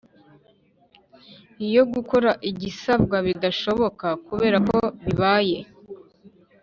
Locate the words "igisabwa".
2.49-3.17